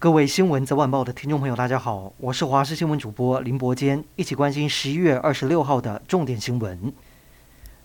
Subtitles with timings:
[0.00, 6.90] 各位新闻早晚报的听众朋友，大家好，我是华视新闻主播林伯坚，一起关心十一月二十六号的重点新闻。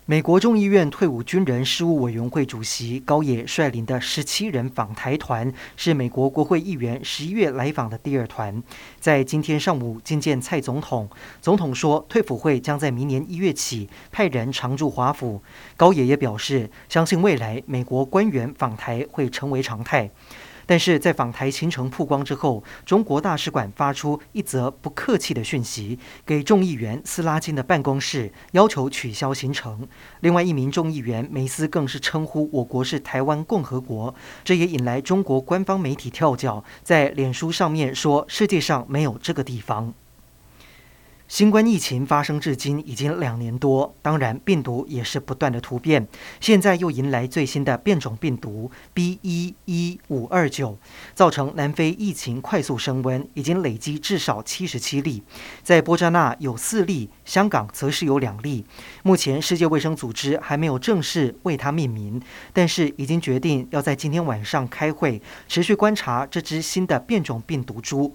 [0.06, 8.62] 美国众议院退伍军人事务委员会主席高野率领的十七人访台团，是美国国会议员十一月来访的第二团，
[8.98, 11.06] 在今天上午觐见蔡总统。
[11.42, 15.42] 总统说，退辅会将在明年一月起派人常驻华府。
[15.76, 20.08] 高野也表示，相信未来美国官员访台会成为常态。
[20.66, 29.86] 但是在访台行程曝光之后，中国大使馆发出一则不客气的讯息，给众议员斯拉金的办公室，要求取消行程。
[30.20, 39.94] 另外一名众议员梅斯更是称呼我国是台湾共和国，这也引来中国官方媒体跳脚，在脸书上面说世界上没有这个地方。
[41.28, 46.06] 新冠疫情发生至今已经两年多，当然病毒也是不断的突变。
[46.40, 49.18] 现在又迎来最新的变种病毒 B.
[49.22, 50.78] 一一五二九，
[51.14, 55.24] 造成南非疫情快速升温，已经累积至少七十七例，
[55.64, 58.64] 在波扎那有四例，香港则是有两例。
[59.02, 68.14] 目前世界卫生组织还没有正式为它命名，但是已经决定要在今天晚上开会，持续观察这只新的变种病毒株。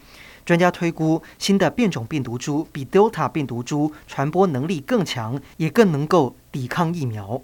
[0.52, 7.42] 专家推估，新的变种病毒株比 Delta 病毒株传播能力更强，也更能够抵抗疫苗。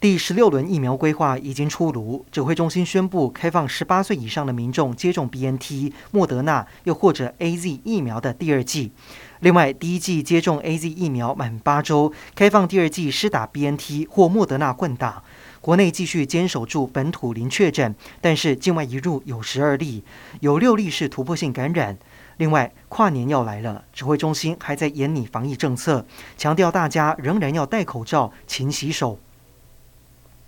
[0.00, 8.92] 第十六轮疫苗规划已经出炉，指挥中心宣布开放十八岁以上的民众接种 BNT、莫德纳又或者 AZ 疫苗的第二剂。
[9.40, 15.22] 另外，第一剂接种 AZ 疫苗满八周，开放第二剂施打 BNT 或莫德纳混打。
[15.60, 20.02] 国内继续坚守住本土零确诊，但是境外移入有十二例，
[20.40, 21.98] 有六例是突破性感染。
[22.38, 26.06] 另外，跨年要来了，指挥中心还在严拟防疫政策，
[26.38, 29.18] 强调大家仍然要戴口罩、勤洗手。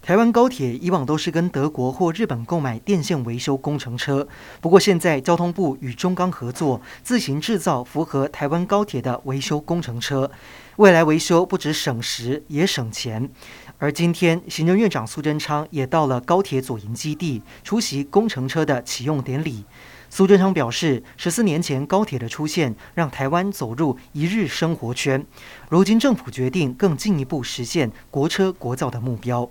[0.02, 4.26] 台湾高铁以往都是跟德国或日本购买电线维修工程车，
[4.60, 10.28] 不过现在交通部与中钢合作，自行制造符合台湾高铁的维修工程车，
[10.74, 13.30] 未来维修不只省时也省钱。
[13.78, 19.64] 而今天，行政院长苏贞昌也到了高铁左营基地出席工程车的启用典礼。
[20.10, 25.24] 苏贞昌表示，十四年前高铁的出现，让台湾走入一日生活圈。
[25.68, 29.48] 如今政府决定更进一步实现国车国造的目标。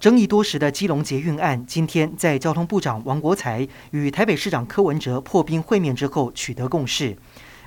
[0.00, 7.14] 争议多时的基隆捷运案，今天在交通部长王国材与台北市长柯文哲破冰会面之后取得共识。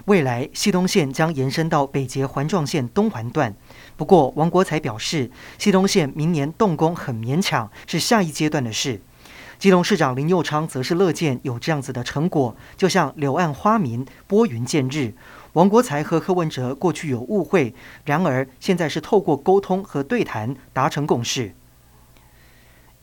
[0.05, 3.55] 未来，西东线将延伸到北捷环状线东环段。
[3.95, 5.29] 不过，王国材表示，
[5.59, 8.99] 西东线明年动工很勉强，是下一阶段的事。
[9.59, 15.13] 基隆市长林佑昌则是乐见有这样子的成果，就像柳暗花明，拨云见日。
[15.53, 21.53] 王国材和柯文哲过去有误会，然而现在是透过沟通和对谈达成共识。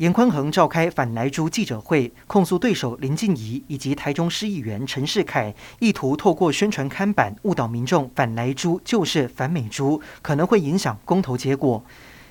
[0.00, 11.84] 严宽恒召开反莱猪记者会，控诉对手林静怡以及台中市议员陈世凯意图透过宣传看板误导民众，反莱猪就是反美猪，可能会影响公投结果。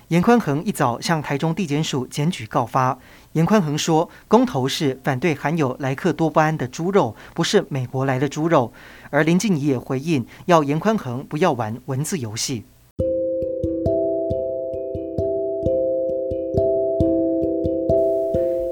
[0.08, 2.98] 严宽恒一早向台中地检署检举告发。
[3.34, 8.72] 严宽恒说，公投是反对含有莱克多巴胺的猪肉，不是美国来的猪肉。
[9.10, 12.64] 而林静怡也回应，要严宽恒不要玩文字游戏。